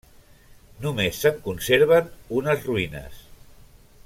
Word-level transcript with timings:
Només 0.85 1.19
se'n 1.25 1.37
conserven 1.49 2.09
unes 2.41 2.67
ruïnes. 2.71 3.25